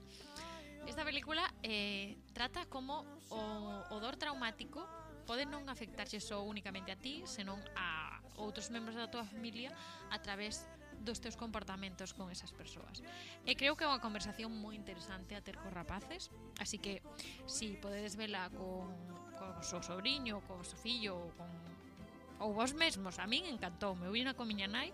Esta 0.86 1.02
película 1.02 1.50
eh, 1.66 2.14
trata 2.30 2.70
como 2.70 3.02
o, 3.26 3.42
o 3.90 3.96
dor 3.98 4.14
traumático 4.14 4.86
pode 5.26 5.50
non 5.50 5.66
afectarse 5.66 6.22
só 6.22 6.46
únicamente 6.46 6.94
a 6.94 6.98
ti, 6.98 7.26
senón 7.26 7.58
a 7.74 8.11
outros 8.36 8.70
membros 8.70 8.96
da 8.96 9.10
tua 9.10 9.24
familia 9.24 9.72
a 10.10 10.18
través 10.20 10.66
dos 11.02 11.18
teus 11.18 11.36
comportamentos 11.36 12.14
con 12.14 12.30
esas 12.30 12.54
persoas. 12.54 13.02
E 13.44 13.58
creo 13.58 13.74
que 13.74 13.84
é 13.84 13.90
unha 13.90 13.98
conversación 13.98 14.54
moi 14.54 14.78
interesante 14.78 15.34
a 15.34 15.42
ter 15.42 15.58
cos 15.58 15.74
rapaces, 15.74 16.30
así 16.62 16.78
que 16.78 17.02
si 17.50 17.74
podedes 17.80 18.14
vela 18.14 18.46
con, 18.54 18.94
con 19.34 19.50
o 19.58 19.64
seu 19.66 19.82
sobrinho, 19.82 20.38
con 20.46 20.62
o 20.62 20.66
seu 20.66 20.78
fillo, 20.78 21.18
ou 21.18 21.28
con 21.34 21.50
ou 22.42 22.50
vos 22.50 22.74
mesmos, 22.74 23.22
a 23.22 23.26
min 23.30 23.46
encantou, 23.46 23.94
me 23.94 24.10
vina 24.10 24.34
con 24.34 24.50
miña 24.50 24.66
nai, 24.66 24.90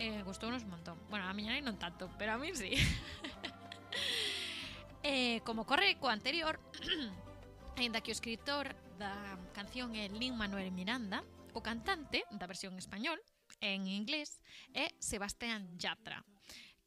eh, 0.00 0.24
gustounos 0.24 0.64
un 0.64 0.72
montón. 0.72 0.96
Bueno, 1.12 1.28
a 1.28 1.36
miña 1.36 1.52
nai 1.52 1.60
non 1.60 1.76
tanto, 1.76 2.08
pero 2.16 2.32
a 2.32 2.40
min 2.40 2.56
sí. 2.56 2.72
eh, 5.04 5.44
como 5.44 5.68
corre 5.68 6.00
co 6.00 6.08
anterior, 6.08 6.56
ainda 7.80 8.00
que 8.00 8.12
o 8.12 8.16
escritor 8.16 8.72
da 8.96 9.36
canción 9.52 9.92
é 9.92 10.08
Lin 10.08 10.40
Manuel 10.40 10.72
Miranda, 10.72 11.20
o 11.54 11.60
cantante 11.62 12.24
da 12.30 12.46
versión 12.46 12.78
español, 12.78 13.18
en 13.60 13.86
inglés, 13.86 14.42
é 14.74 14.94
Sebastián 14.98 15.78
Yatra, 15.78 16.24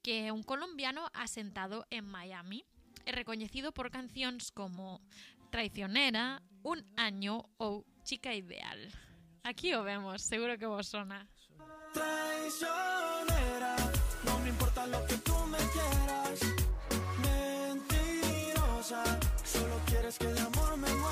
que 0.02 0.28
é 0.28 0.30
un 0.32 0.44
colombiano 0.44 1.08
asentado 1.14 1.86
en 1.92 2.08
Miami 2.08 2.64
e 3.06 3.12
recoñecido 3.12 3.72
por 3.72 3.92
cancións 3.92 4.52
como 4.52 5.02
Traicionera, 5.52 6.42
Un 6.64 6.80
año 6.96 7.44
ou 7.60 7.84
Chica 8.08 8.32
Ideal. 8.32 8.88
Aquí 9.44 9.76
o 9.76 9.84
vemos, 9.84 10.24
seguro 10.24 10.58
que 10.58 10.66
vos 10.66 10.88
sona. 10.88 11.28
Traicionera, 11.92 13.76
no 14.24 14.40
me 14.40 14.50
importa 14.50 14.88
lo 14.88 15.06
que 15.06 15.18
tú 15.18 15.36
me 15.52 15.58
quieras. 15.76 16.40
Mentirosa, 17.20 19.04
solo 19.44 19.76
quieres 19.86 20.18
que 20.18 20.28
de 20.28 20.40
amor 20.40 20.78
me 20.78 21.03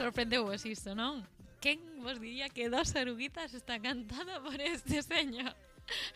Sorprendeu-vos 0.00 0.64
isto, 0.64 0.96
non? 0.96 1.20
Quen 1.60 1.76
vos 2.00 2.16
diría 2.16 2.48
que 2.48 2.72
dos 2.72 2.96
oruguitas 2.96 3.52
está 3.52 3.76
cantada 3.76 4.40
por 4.40 4.56
este 4.56 5.04
señor? 5.04 5.52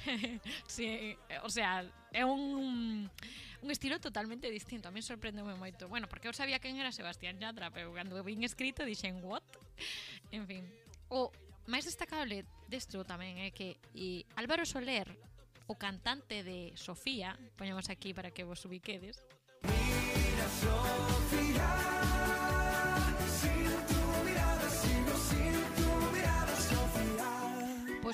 sí, 0.67 1.13
o 1.45 1.51
sea, 1.53 1.85
é 2.09 2.25
un 2.25 3.13
un 3.61 3.71
estilo 3.71 4.01
totalmente 4.01 4.49
distinto. 4.49 4.89
A 4.89 4.91
mí 4.91 5.05
sorprendeume 5.05 5.53
moito. 5.61 5.85
Bueno, 5.85 6.09
porque 6.09 6.29
eu 6.29 6.33
sabía 6.33 6.65
quen 6.65 6.81
era 6.81 6.97
Sebastián 6.97 7.37
Yatra, 7.37 7.69
pero 7.69 7.93
cando 7.93 8.17
vin 8.25 8.41
escrito 8.41 8.89
dixen 8.89 9.21
what? 9.21 9.45
En 10.33 10.49
fin. 10.49 10.65
O 11.13 11.29
máis 11.69 11.85
destacable 11.85 12.49
desto 12.73 13.05
tamén 13.05 13.37
é 13.37 13.53
que 13.53 13.77
e 13.93 14.25
Álvaro 14.41 14.65
Soler, 14.65 15.13
o 15.69 15.77
cantante 15.77 16.41
de 16.41 16.73
Sofía, 16.73 17.37
poñamos 17.61 17.93
aquí 17.93 18.17
para 18.17 18.33
que 18.33 18.49
vos 18.49 18.65
ubiquedes. 18.65 19.29
Mira 19.69 20.49
Sofía 20.57 21.84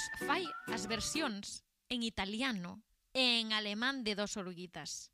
pois 0.01 0.29
fai 0.29 0.45
as 0.73 0.87
versións 0.87 1.65
en 1.91 2.03
italiano 2.03 2.81
e 3.13 3.41
en 3.41 3.53
alemán 3.53 4.01
de 4.05 4.15
dos 4.15 4.37
oruguitas. 4.37 5.13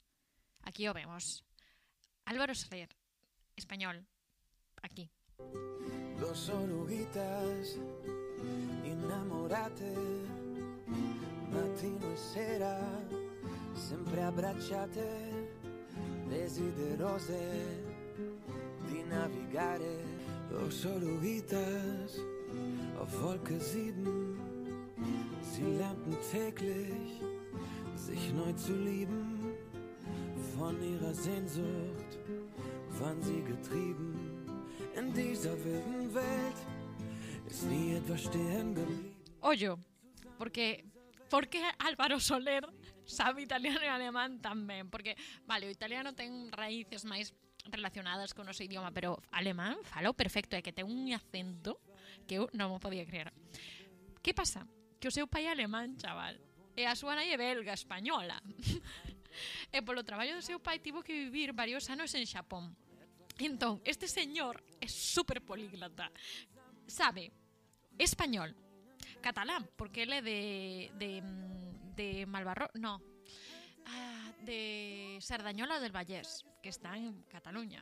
Aquí 0.62 0.86
o 0.86 0.94
vemos. 0.94 1.42
Álvaro 2.26 2.54
Soler, 2.54 2.90
español, 3.56 4.06
aquí. 4.82 5.10
Dos 6.20 6.50
oruguitas, 6.50 7.78
innamorate, 8.84 9.94
mattino 11.50 12.06
e 12.12 12.18
sera, 12.18 12.78
sempre 13.74 14.22
abbracciate, 14.22 15.08
desiderose 16.30 17.42
di 18.86 19.02
navigare. 19.02 20.04
Dos 20.46 20.84
oruguitas, 20.86 22.22
auf 23.00 23.12
Wolke 23.20 23.58
sieben, 23.58 24.25
sie 25.56 25.64
lernten 25.78 26.16
täglich, 26.30 27.20
sich 27.94 28.32
neu 28.34 28.52
zu 28.52 28.74
lieben. 28.76 29.56
Von 30.56 30.76
ihrer 30.82 31.14
Sehnsucht 31.14 32.18
waren 33.00 33.22
sie 33.22 33.42
getrieben. 33.42 34.44
In 34.94 35.12
dieser 35.14 35.56
wilden 35.64 36.14
Welt 36.14 36.58
ist 37.46 37.64
nie 37.64 37.94
etwas 37.94 38.24
stehen 38.24 38.74
geblieben. 38.74 39.16
Ollo, 39.40 39.78
porque 40.38 40.84
porque 41.30 41.62
Álvaro 41.78 42.20
Soler 42.20 42.62
sabe 43.04 43.42
italiano 43.42 43.80
e 43.80 43.88
alemán 43.88 44.40
tamén, 44.40 44.90
porque 44.90 45.16
vale, 45.46 45.70
italiano 45.70 46.12
ten 46.12 46.52
raíces 46.52 47.04
máis 47.08 47.32
relacionadas 47.64 48.34
con 48.36 48.46
o 48.46 48.52
idioma, 48.52 48.92
pero 48.92 49.18
alemán 49.32 49.80
falo 49.88 50.12
perfecto, 50.12 50.52
é 50.56 50.60
que 50.60 50.76
ten 50.76 50.84
un 50.84 51.08
acento 51.16 51.80
que 52.28 52.44
non 52.52 52.68
mo 52.68 52.78
podía 52.78 53.08
creer. 53.08 53.32
Que 54.20 54.36
pasa? 54.36 54.68
Que 55.06 55.14
o 55.14 55.22
seu 55.22 55.30
pai 55.30 55.46
é 55.46 55.54
alemán, 55.54 55.94
chaval, 56.02 56.34
e 56.74 56.82
a 56.82 56.98
súa 56.98 57.14
nai 57.14 57.30
é 57.30 57.38
belga, 57.38 57.70
española. 57.78 58.42
e 59.70 59.78
polo 59.86 60.02
traballo 60.02 60.34
do 60.34 60.42
seu 60.42 60.58
pai 60.58 60.82
tivo 60.82 60.98
que 60.98 61.14
vivir 61.14 61.54
varios 61.54 61.86
anos 61.94 62.10
en 62.18 62.26
Xapón. 62.26 62.74
Entón, 63.38 63.78
este 63.86 64.10
señor 64.10 64.58
é 64.82 64.90
super 64.90 65.46
políglota. 65.46 66.10
Sabe 66.90 67.30
español, 67.94 68.50
catalán, 69.22 69.70
porque 69.78 70.02
ele 70.02 70.18
é 70.18 70.26
de 70.26 70.38
de 70.98 71.22
de 71.94 72.26
no. 72.82 72.98
Ah, 73.86 74.34
de 74.42 75.22
Sardañola 75.22 75.78
del 75.78 75.94
Vallés, 75.94 76.42
que 76.58 76.74
está 76.74 76.98
en 76.98 77.22
Cataluña. 77.30 77.78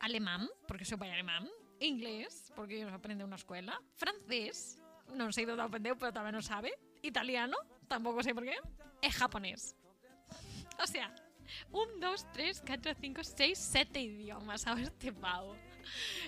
Alemán, 0.00 0.48
porque 0.64 0.88
seu 0.88 0.96
pai 0.96 1.12
é 1.12 1.20
alemán. 1.20 1.44
Inglés, 1.84 2.48
porque 2.56 2.80
aprende 2.88 3.28
unha 3.28 3.36
escuela. 3.36 3.76
Francés, 3.92 4.80
non 5.14 5.32
sei 5.32 5.48
do 5.48 5.56
aprendeu, 5.56 5.96
pero 5.96 6.12
tamén 6.12 6.36
o 6.36 6.42
sabe, 6.42 6.74
italiano, 7.00 7.56
tampouco 7.88 8.20
sei 8.20 8.34
por 8.34 8.44
qué, 8.44 8.56
e 9.00 9.08
japonés. 9.08 9.76
O 10.78 10.86
sea, 10.86 11.10
un, 11.72 12.00
dos, 12.00 12.26
tres, 12.32 12.60
catro, 12.60 12.92
cinco, 13.00 13.24
seis, 13.24 13.58
sete 13.58 14.00
idiomas 14.00 14.66
a 14.66 14.74
este 14.80 15.12
pavo. 15.12 15.56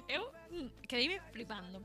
Eu 0.08 0.32
mm, 0.50 0.86
quedeime 0.88 1.20
flipando. 1.32 1.84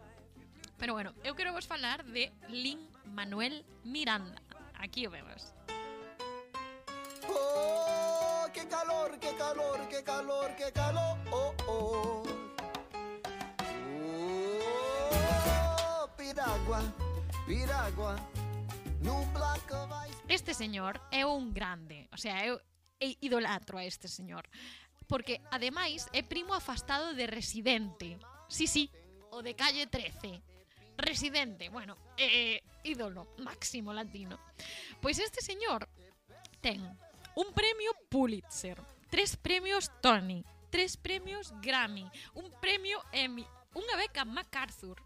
Pero 0.77 0.93
bueno, 0.93 1.13
eu 1.23 1.35
quero 1.35 1.53
vos 1.53 1.67
falar 1.67 2.03
de 2.03 2.31
Lin 2.49 2.89
Manuel 3.05 3.65
Miranda. 3.83 4.41
Aquí 4.79 5.07
o 5.07 5.11
vemos. 5.11 5.53
Oh, 7.27 8.47
que 8.53 8.67
calor, 8.67 9.19
que 9.19 9.33
calor, 9.35 9.87
que 9.87 10.03
calor, 10.03 10.55
que 10.55 10.71
calor. 10.71 11.17
Oh, 11.31 11.53
oh. 11.67 12.34
piragua, 16.65 16.81
piragua, 17.45 18.15
nun 19.05 19.21
placo. 19.29 19.85
Este 20.25 20.57
señor 20.57 20.97
é 21.13 21.21
un 21.21 21.53
grande, 21.53 22.09
o 22.09 22.17
sea, 22.17 22.41
eu 22.41 22.57
idolatro 22.97 23.77
a 23.77 23.85
este 23.85 24.09
señor. 24.09 24.49
Porque, 25.05 25.45
ademais, 25.53 26.09
é 26.09 26.25
primo 26.25 26.57
afastado 26.57 27.13
de 27.13 27.29
Residente. 27.29 28.17
Sí, 28.49 28.65
sí, 28.65 28.89
o 29.29 29.45
de 29.45 29.53
Calle 29.53 29.85
13. 29.85 30.41
Residente, 30.97 31.69
bueno, 31.69 32.01
eh, 32.17 32.65
ídolo 32.81 33.29
máximo 33.45 33.93
latino. 33.93 34.41
Pois 34.97 35.21
este 35.21 35.45
señor 35.45 35.85
ten 36.65 36.81
un 37.37 37.53
premio 37.53 37.93
Pulitzer, 38.09 38.81
tres 39.13 39.37
premios 39.37 39.93
Tony, 40.01 40.41
tres 40.73 40.97
premios 40.97 41.53
Grammy, 41.61 42.09
un 42.33 42.49
premio 42.57 42.97
Emmy, 43.13 43.45
unha 43.77 43.93
beca 44.01 44.25
MacArthur, 44.25 44.97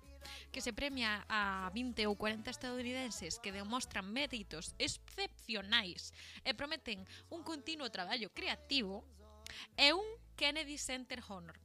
que 0.51 0.61
se 0.61 0.73
premia 0.73 1.25
a 1.29 1.69
20 1.73 2.07
ou 2.07 2.15
40 2.15 2.49
estadounidenses 2.49 3.37
que 3.37 3.53
demostran 3.53 4.07
méritos 4.07 4.75
excepcionais 4.79 6.11
e 6.43 6.51
prometen 6.53 7.05
un 7.29 7.41
continuo 7.45 7.89
traballo 7.89 8.29
creativo, 8.33 9.05
é 9.75 9.93
un 9.93 10.05
Kennedy 10.35 10.77
Center 10.77 11.19
Honor 11.27 11.57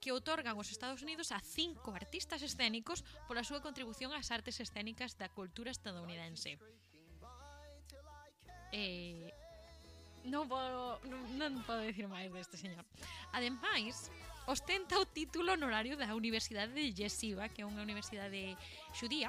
que 0.00 0.14
otorgan 0.14 0.54
os 0.58 0.70
Estados 0.70 1.02
Unidos 1.02 1.34
a 1.34 1.42
cinco 1.42 1.90
artistas 1.90 2.42
escénicos 2.42 3.02
pola 3.26 3.42
súa 3.42 3.58
contribución 3.58 4.14
ás 4.14 4.30
artes 4.30 4.62
escénicas 4.62 5.18
da 5.18 5.26
cultura 5.26 5.74
estadounidense. 5.74 6.58
Eh, 8.70 9.26
non, 10.28 10.46
podo, 10.46 11.00
non, 11.08 11.20
non 11.34 11.52
podo 11.66 11.82
dicir 11.82 12.06
máis 12.06 12.30
deste 12.30 12.60
señor. 12.60 12.84
Ademais, 13.34 14.12
ostenta 14.48 14.96
o 14.98 15.04
título 15.04 15.52
honorario 15.52 15.92
da 16.00 16.16
Universidade 16.16 16.72
de 16.72 16.88
Yeshiva, 16.96 17.52
que 17.52 17.60
é 17.60 17.68
unha 17.68 17.84
universidade 17.84 18.56
xudía, 18.96 19.28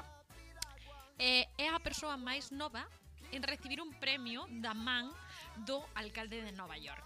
e 1.20 1.44
é 1.60 1.68
a 1.68 1.76
persoa 1.76 2.16
máis 2.16 2.48
nova 2.56 2.88
en 3.28 3.44
recibir 3.44 3.84
un 3.84 3.92
premio 4.00 4.48
da 4.48 4.72
man 4.72 5.12
do 5.68 5.84
alcalde 5.92 6.40
de 6.40 6.56
Nova 6.56 6.80
York, 6.80 7.04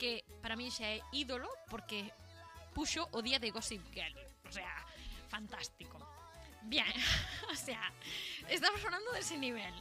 que 0.00 0.24
para 0.40 0.56
mí 0.56 0.72
xa 0.72 0.88
é 0.88 1.04
ídolo 1.12 1.52
porque 1.68 2.08
puxo 2.72 3.04
o 3.12 3.20
día 3.20 3.36
de 3.36 3.52
Gossip 3.52 3.84
Girl. 3.92 4.16
O 4.48 4.52
sea, 4.52 4.80
fantástico. 5.28 6.00
Bien, 6.64 6.88
o 7.52 7.56
sea, 7.60 7.92
estamos 8.48 8.80
falando 8.80 9.12
de 9.12 9.20
ese 9.20 9.36
nivel. 9.36 9.76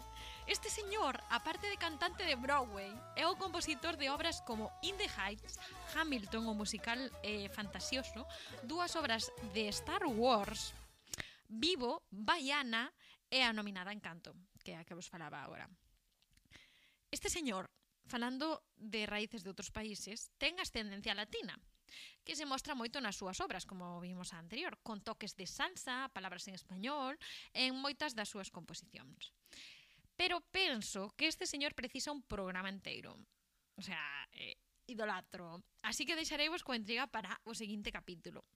Este 0.46 0.70
señor, 0.70 1.24
aparte 1.30 1.68
de 1.68 1.78
cantante 1.78 2.26
de 2.26 2.36
Broadway, 2.36 2.92
é 3.16 3.24
o 3.24 3.40
compositor 3.40 3.96
de 3.96 4.12
obras 4.12 4.44
como 4.44 4.76
In 4.84 5.00
the 5.00 5.08
Heights, 5.08 5.56
Hamilton, 5.96 6.52
o 6.52 6.54
musical 6.54 7.00
eh, 7.24 7.48
fantasioso, 7.48 8.28
dúas 8.68 8.92
obras 9.00 9.32
de 9.56 9.72
Star 9.72 10.04
Wars, 10.04 10.76
Vivo, 11.48 12.04
Baiana 12.12 12.92
e 13.32 13.40
a 13.40 13.56
nominada 13.56 13.96
Encanto, 13.96 14.36
que 14.68 14.76
é 14.76 14.78
a 14.78 14.84
que 14.84 14.92
vos 14.92 15.08
falaba 15.08 15.40
agora. 15.40 15.72
Este 17.08 17.32
señor, 17.32 17.72
falando 18.04 18.68
de 18.76 19.08
raíces 19.08 19.48
de 19.48 19.52
outros 19.56 19.72
países, 19.72 20.28
ten 20.36 20.60
ascendencia 20.60 21.16
latina, 21.16 21.56
que 22.28 22.36
se 22.36 22.44
mostra 22.44 22.76
moito 22.76 23.00
nas 23.00 23.16
súas 23.16 23.40
obras, 23.40 23.64
como 23.64 24.04
vimos 24.04 24.36
a 24.36 24.44
anterior, 24.44 24.76
con 24.84 25.00
toques 25.00 25.40
de 25.40 25.48
salsa, 25.48 26.12
palabras 26.12 26.52
en 26.52 26.56
español, 26.60 27.16
en 27.56 27.80
moitas 27.80 28.12
das 28.12 28.28
súas 28.28 28.52
composicións. 28.52 29.32
Pero 30.24 30.40
penso 30.40 31.14
que 31.18 31.28
este 31.28 31.46
señor 31.46 31.76
precisa 31.76 32.14
un 32.14 32.24
programa 32.24 32.70
inteiro. 32.70 33.20
O 33.76 33.82
sea, 33.82 34.00
eh, 34.32 34.56
idolatro. 34.88 35.62
Así 35.82 36.06
que 36.06 36.16
deixareivos 36.16 36.64
coa 36.64 36.80
intriga 36.80 37.12
para 37.12 37.44
o 37.44 37.52
seguinte 37.52 37.92
capítulo. 37.92 38.48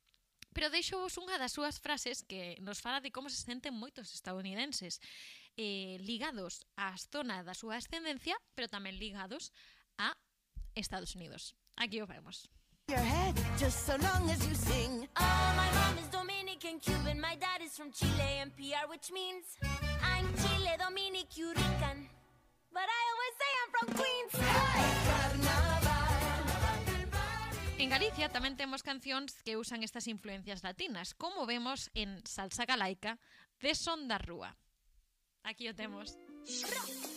Pero 0.55 0.71
deixo 0.71 0.95
vos 1.03 1.19
unha 1.19 1.35
das 1.35 1.51
súas 1.51 1.83
frases 1.83 2.23
que 2.23 2.55
nos 2.63 2.79
fala 2.79 3.03
de 3.03 3.11
como 3.11 3.27
se 3.27 3.43
senten 3.43 3.75
moitos 3.75 4.15
estadounidenses 4.15 5.03
eh, 5.59 5.99
ligados 5.99 6.63
á 6.79 6.95
zona 6.95 7.43
da 7.43 7.51
súa 7.51 7.83
ascendencia, 7.83 8.39
pero 8.55 8.71
tamén 8.71 8.95
ligados 8.95 9.51
a 9.99 10.15
Estados 10.71 11.19
Unidos. 11.19 11.51
Aquí 11.75 11.99
o 11.99 12.07
vemos. 12.07 12.47
Your 12.87 13.03
head, 13.03 13.35
just 13.59 13.83
so 13.83 13.99
long 13.99 14.23
as 14.31 14.39
you 14.47 14.55
sing. 14.55 15.03
Oh, 15.19 15.47
my 15.59 15.67
mom 15.75 15.99
is 15.99 16.07
Dominican 16.07 16.79
Cuban, 16.79 17.19
my 17.19 17.35
dad 17.35 17.59
is 17.59 17.75
from 17.75 17.91
Chile 17.91 18.39
and 18.39 18.55
PR, 18.55 18.87
which 18.87 19.11
means... 19.11 19.59
Chile, 20.41 20.73
Dominic, 20.77 21.29
Rican. 21.35 22.09
But 22.71 22.87
I 22.87 23.01
always 23.11 23.33
say 23.39 23.51
I'm 23.61 23.69
from 23.73 23.87
Queens. 23.97 24.33
En 27.77 27.89
Galicia 27.93 28.27
tamén 28.33 28.57
temos 28.57 28.81
cancións 28.81 29.37
que 29.45 29.55
usan 29.55 29.85
estas 29.85 30.09
influencias 30.09 30.65
latinas, 30.65 31.13
como 31.13 31.45
vemos 31.45 31.93
en 31.93 32.25
Salsa 32.25 32.65
Galaica 32.65 33.21
de 33.61 33.77
Son 33.77 34.09
da 34.09 34.17
Rúa. 34.17 34.57
Aquí 35.45 35.69
o 35.69 35.73
temos. 35.77 36.17
Rock. 36.67 37.16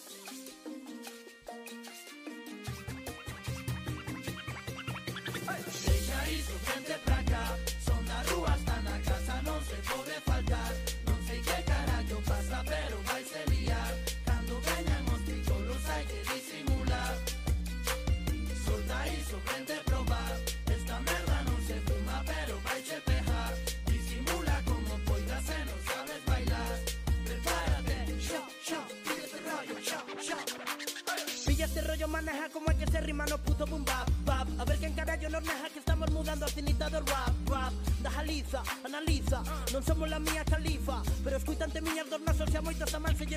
Rollo, 32.01 32.09
maneja 32.09 32.49
como 32.49 32.71
hay 32.71 32.77
que 32.77 32.87
ser 32.87 33.05
rima, 33.05 33.25
no 33.27 33.39
puto 33.39 33.67
boom 33.67 33.85
bap, 33.85 34.09
bap. 34.25 34.49
A 34.59 34.65
ver 34.65 34.79
quen 34.79 34.95
carallo 34.95 35.29
nos 35.29 35.43
neja 35.43 35.69
que 35.69 35.79
estamos 35.79 36.11
mudando 36.11 36.47
a 36.47 36.49
cinita 36.49 36.89
do 36.89 37.01
rap, 37.01 37.49
rap. 37.49 37.73
Da 38.03 38.11
jaliza, 38.11 38.63
analiza, 38.85 39.43
non 39.73 39.85
somos 39.85 40.09
la 40.09 40.19
mía 40.19 40.45
califa, 40.45 41.03
pero 41.23 41.37
escuitante 41.37 41.81
miñas 41.83 42.09
dos 42.09 42.21
nosos 42.23 42.49
e 42.49 42.57
a 42.57 42.63
moitos 42.63 42.91
tamén 42.91 43.17
se. 43.17 43.29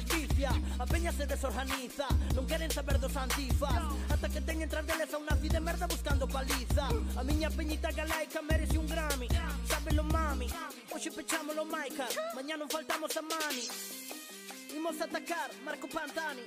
A 0.80 0.86
peña 0.86 1.12
se 1.12 1.26
desorganiza, 1.28 2.08
non 2.36 2.48
queren 2.48 2.72
saber 2.72 3.00
dos 3.00 3.16
antifas, 3.16 3.84
ata 4.10 4.28
que 4.30 4.42
teñen 4.42 4.70
tras 4.70 4.88
deles 4.88 5.12
a 5.14 5.18
un 5.18 5.26
nazi 5.28 5.50
de 5.50 5.60
merda 5.60 5.88
buscando 5.88 6.28
paliza. 6.28 6.88
A 7.20 7.24
miña 7.24 7.50
peñita 7.52 7.92
galaica 7.92 8.42
merece 8.42 8.80
un 8.80 8.88
Grammy, 8.88 9.28
sábelo 9.68 10.04
mami, 10.04 10.48
hoxe 10.92 11.12
pechámolo 11.12 11.68
Michael, 11.68 12.14
mañá 12.36 12.56
non 12.56 12.72
faltamos 12.72 13.12
a 13.20 13.22
mani. 13.22 13.66
Imos 14.74 14.98
a 15.02 15.06
atacar, 15.06 15.52
Marco 15.64 15.86
Pantani. 15.86 16.42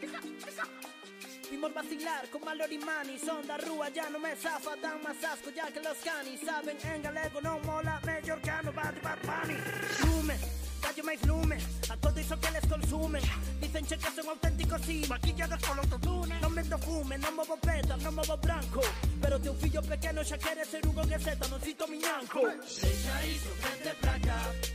Vimos 1.50 1.72
vacilar 1.72 2.28
con 2.30 2.42
Mallory 2.44 2.78
Mani 2.78 3.18
Son 3.18 3.46
da 3.46 3.56
rúa, 3.56 3.88
ya 3.90 4.10
no 4.10 4.18
me 4.18 4.34
zafa 4.34 4.74
Dan 4.82 5.02
más 5.02 5.22
asco 5.22 5.50
ya 5.50 5.66
que 5.70 5.80
los 5.80 5.98
canis 5.98 6.40
Saben 6.40 6.76
en 6.82 7.02
galego 7.02 7.40
non 7.40 7.60
mola 7.64 8.00
Mellor 8.04 8.40
cano 8.40 8.72
Bad 8.72 8.94
Bad 9.02 9.18
Bunny 9.22 9.56
Lume, 10.02 10.36
gallo 10.82 11.04
máis 11.04 11.22
lume 11.24 11.56
A 11.88 11.96
todo 11.96 12.18
iso 12.18 12.36
que 12.40 12.50
les 12.50 12.66
consumen 12.66 13.22
Dicen 13.60 13.86
che 13.86 13.96
que 13.96 14.10
son 14.10 14.28
auténticos 14.28 14.82
sí 14.82 15.06
Maquillados 15.08 15.60
con 15.62 15.78
autotune 15.78 16.40
Non 16.40 16.52
vendo 16.52 16.78
fume, 16.78 17.16
non 17.16 17.34
movo 17.34 17.56
peta, 17.56 17.94
non 17.96 18.14
movo 18.14 18.36
branco 18.36 18.82
Pero 19.22 19.38
teu 19.38 19.54
fillo 19.54 19.82
pequeno 19.82 20.24
xa 20.24 20.36
quere 20.38 20.64
ser 20.64 20.82
Hugo 20.84 21.06
Gueseta 21.06 21.46
Non 21.46 21.60
cito 21.60 21.86
miñanco 21.86 22.42
Deixa 22.42 23.16
iso, 23.22 23.50
vente 23.62 23.94
pra 24.02 24.18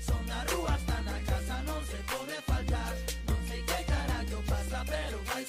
Son 0.07 0.23
da 0.25 0.39
rúa, 0.47 0.75
está 0.79 0.97
na 1.03 1.19
casa 1.27 1.55
Non 1.67 1.83
se 1.83 1.99
pode 2.07 2.37
faltar 2.47 2.95
Non 3.27 3.39
sei 3.49 3.59
que 3.59 3.79
carallo 3.83 4.39
pasa 4.47 4.79
Pero 4.87 5.19
vai 5.27 5.43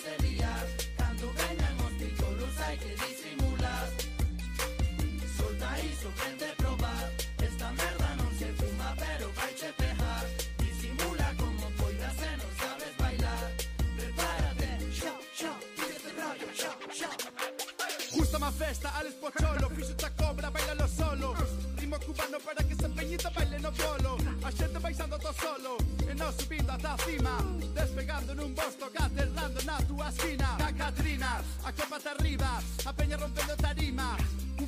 festa 18.63 18.91
Alex 18.97 19.15
Pocholo. 19.15 19.69
Fixo 19.71 19.93
sta 19.93 20.11
cobra, 20.11 20.49
bailalo 20.51 20.87
solo. 20.87 21.35
Ritmo 21.77 21.99
cubano 21.99 22.39
para 22.45 22.63
que 22.63 22.75
se 22.75 22.87
empeñita 22.87 23.31
baile 23.31 23.59
no 23.59 23.73
bolo 23.73 24.17
A 24.43 24.51
xente 24.51 24.79
baixando 24.79 25.19
to 25.19 25.33
solo. 25.35 25.77
E 26.09 26.15
non 26.15 26.33
subindo 26.39 26.71
ata 26.71 26.93
a 26.95 26.99
cima. 26.99 27.35
Despegando 27.75 28.35
nun 28.35 28.55
bosto, 28.55 28.87
caterrando 28.95 29.61
na 29.65 29.77
tua 29.83 30.09
esquina. 30.09 30.57
Ca 30.59 30.71
Catrina, 30.73 31.43
a 31.65 31.73
copa 31.73 31.99
arriba. 32.15 32.63
A 32.87 32.93
peña 32.93 33.17
rompendo 33.17 33.57
tarima. 33.57 34.22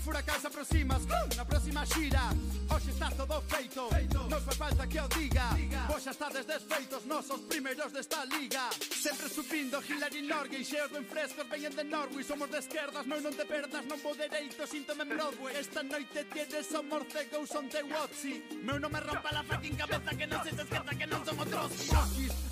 Furacán 0.04 0.40
se 0.40 0.46
aproxima 0.46 1.00
Na 1.36 1.44
próxima 1.44 1.86
xira 1.86 2.28
Hoxe 2.68 2.90
está 2.90 3.08
todo 3.10 3.40
feito 3.48 3.88
Non 4.28 4.40
fai 4.44 4.56
falta 4.56 4.84
que 4.86 5.00
o 5.00 5.08
diga. 5.16 5.48
Vos 5.88 6.04
xa 6.04 6.12
estades 6.12 6.44
desfeitos 6.44 7.04
Nosos 7.08 7.40
primeiros 7.48 7.92
desta 7.92 8.24
liga. 8.24 8.68
Sempre 8.76 9.28
subindo 9.28 9.80
Hillary 9.80 10.22
Norgay 10.22 10.64
Xeos 10.64 10.92
ben 10.92 11.04
frescos 11.08 11.48
veñen 11.48 11.72
de 11.72 11.84
Norway 11.84 12.24
Somos 12.24 12.50
de 12.52 12.58
esquerdas, 12.60 13.06
meu 13.08 13.20
non 13.24 13.32
te 13.32 13.44
perdas 13.48 13.84
Non 13.88 13.98
vou 14.04 14.14
dereito, 14.14 14.68
síntome 14.68 15.08
en 15.08 15.10
Broadway. 15.16 15.56
Esta 15.56 15.80
noite 15.82 16.28
tienes 16.28 16.68
o 16.76 16.80
morcego 16.84 17.46
Son 17.48 17.66
de 17.72 17.80
Watsi. 17.88 18.44
Meu 18.60 18.76
non 18.76 18.92
me 18.92 19.00
rompa 19.00 19.32
la 19.32 19.42
fucking 19.42 19.76
cabeza 19.76 20.10
Que 20.12 20.26
non 20.28 20.40
se 20.44 20.52
te 20.52 20.62
esquerda 20.62 20.92
que 20.92 21.06
non 21.08 21.20
somos 21.24 21.48
Trotsky 21.48 21.88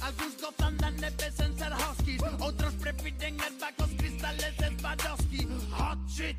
Alguns 0.01 0.35
gozan 0.41 0.75
da 0.81 0.89
neve 0.91 1.29
sen 1.37 1.53
ser 1.57 1.73
huskies. 1.77 2.21
Outros 2.41 2.75
prefiren 2.81 3.37
herbacos 3.39 3.93
cristales 4.01 4.57
de 4.57 4.73
Swarovski. 4.83 5.47
Hot 5.73 5.99
shit 6.09 6.37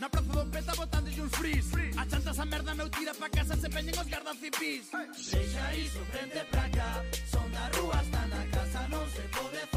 Na 0.00 0.08
praza 0.08 0.32
do 0.32 0.44
peta 0.56 0.72
botando 0.74 1.10
un 1.22 1.30
frizz 1.30 1.66
chanta 2.08 2.30
esa 2.30 2.44
merda, 2.46 2.74
meu 2.74 2.88
tira 2.88 3.12
pa 3.14 3.28
casa 3.28 3.54
Se 3.56 3.68
peñen 3.68 3.98
os 4.00 4.08
gardas 4.08 4.36
cipís 4.40 4.88
Deixa 5.32 5.74
iso, 5.74 6.00
vente 6.12 6.42
pra 6.50 6.66
cá 6.70 6.90
Son 7.30 7.46
da 7.52 7.68
rúa, 7.76 8.00
está 8.00 8.22
na 8.26 8.42
casa 8.54 8.80
Non 8.88 9.04
se 9.14 9.22
pode 9.36 9.60
falar 9.70 9.75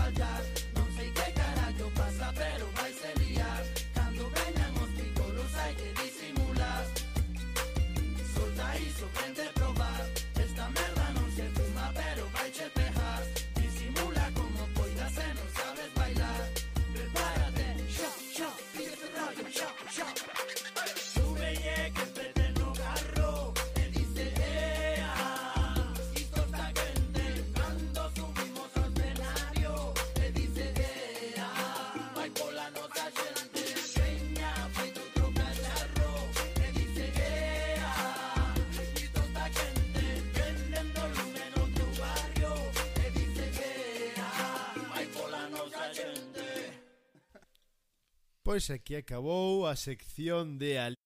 Pois 48.50 48.72
aquí 48.72 48.98
acabou 48.98 49.70
a 49.70 49.78
sección 49.78 50.58
de 50.58 50.82
Al 50.82 50.98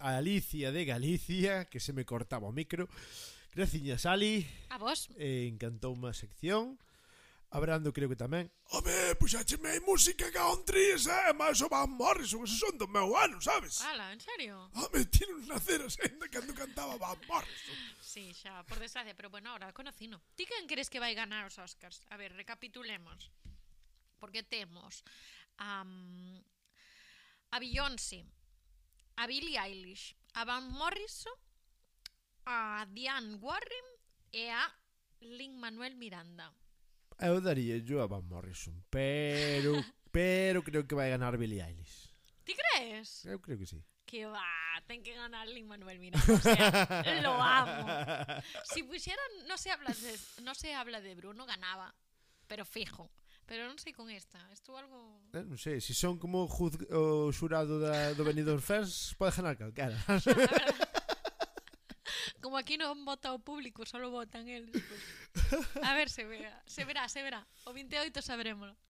Alicia 0.00 0.72
de 0.72 0.86
Galicia, 0.86 1.68
que 1.68 1.76
se 1.76 1.92
me 1.92 2.08
cortaba 2.08 2.48
o 2.48 2.56
micro. 2.56 2.88
Graciñas, 3.52 4.08
Ali. 4.08 4.48
A 4.72 4.80
vos. 4.80 5.12
Eh, 5.20 5.44
encantou 5.44 5.92
má 5.92 6.16
sección. 6.16 6.80
Abrando 7.52 7.92
creo 7.92 8.08
que 8.08 8.16
tamén. 8.16 8.48
Home, 8.72 9.12
pois 9.20 9.36
puxácheme 9.36 9.76
música 9.84 10.32
country, 10.32 10.96
eh? 10.96 11.28
é 11.28 11.36
máis 11.36 11.60
o 11.60 11.68
Van 11.68 11.84
Morrison, 11.84 12.40
esos 12.48 12.56
son 12.56 12.80
do 12.80 12.88
meu 12.88 13.12
ano, 13.12 13.44
sabes? 13.44 13.84
Ala, 13.84 14.16
en 14.16 14.24
serio? 14.24 14.72
Home, 14.72 15.04
tiene 15.12 15.36
un 15.36 15.44
naceras 15.44 16.00
ainda 16.00 16.32
cando 16.32 16.56
cantaba 16.56 16.96
Van 16.96 17.20
Morrison. 17.28 17.76
sí, 18.00 18.32
xa, 18.32 18.64
por 18.64 18.80
desgracia, 18.80 19.12
pero 19.12 19.28
bueno, 19.28 19.52
ahora 19.52 19.68
conocino. 19.76 20.16
Ti 20.32 20.48
quen 20.48 20.64
crees 20.64 20.88
que 20.88 20.96
vai 20.96 21.12
ganar 21.12 21.44
os 21.44 21.60
Oscars? 21.60 22.08
A 22.08 22.16
ver, 22.16 22.32
recapitulemos. 22.32 23.28
Porque 24.16 24.40
temos 24.40 25.04
a, 25.58 25.84
a 27.50 27.58
Beyoncé, 27.58 28.26
a 29.16 29.26
Billie 29.26 29.58
Eilish, 29.58 30.16
a 30.34 30.44
Van 30.44 30.70
Morrison, 30.70 31.32
a 32.46 32.86
Diane 32.90 33.34
Warren 33.36 33.86
e 34.32 34.50
a 34.50 34.68
Lin-Manuel 35.20 35.96
Miranda. 35.96 36.52
Eu 37.18 37.40
daría 37.40 37.78
yo 37.78 38.02
a 38.02 38.06
Van 38.06 38.26
Morrison, 38.26 38.84
pero 38.90 39.72
pero 40.10 40.62
creo 40.62 40.86
que 40.86 40.94
vai 40.94 41.10
ganar 41.10 41.38
Billie 41.38 41.62
Eilish. 41.62 42.10
Ti 42.44 42.54
crees? 42.54 43.24
Eu 43.24 43.40
creo 43.40 43.58
que 43.58 43.66
sí. 43.66 43.82
Que 44.04 44.26
va, 44.26 44.44
ten 44.86 45.02
que 45.02 45.14
ganar 45.14 45.48
Lin-Manuel 45.48 45.98
Miranda, 45.98 46.34
o 46.34 46.38
sea, 46.38 47.22
lo 47.22 47.32
amo. 47.40 47.86
Si 48.64 48.82
pusieran, 48.82 49.46
no 49.48 49.56
se 49.56 49.70
habla 49.70 49.90
de, 49.90 50.18
no 50.42 50.54
se 50.54 50.74
habla 50.74 51.00
de 51.00 51.14
Bruno, 51.14 51.46
ganaba, 51.46 51.94
pero 52.46 52.64
fijo. 52.64 53.10
Pero 53.46 53.68
non 53.68 53.76
sei 53.76 53.92
con 53.92 54.08
esta, 54.08 54.40
estou 54.56 54.80
algo... 54.80 54.96
Eh, 55.36 55.44
non 55.44 55.60
sei, 55.60 55.76
se 55.80 55.92
son 55.92 56.16
como 56.16 56.48
juz... 56.48 56.80
o 56.88 57.28
xurado 57.28 57.76
da, 57.76 58.16
do 58.16 58.24
Benidorm 58.24 58.64
Fest, 58.64 59.12
pode 59.20 59.36
ganar 59.36 59.56
calcara. 59.56 60.00
como 62.40 62.56
aquí 62.56 62.80
non 62.80 63.04
vota 63.04 63.36
o 63.36 63.40
público, 63.40 63.84
só 63.84 64.00
votan 64.08 64.48
eles. 64.48 64.72
Pues. 64.72 65.00
A 65.84 65.92
ver, 65.92 66.08
se 66.08 66.24
verá, 66.24 66.56
se 66.64 66.84
verá, 66.84 67.08
se 67.08 67.20
verá. 67.20 67.44
O 67.64 67.72
28 67.72 68.22
sabrémolo. 68.22 68.76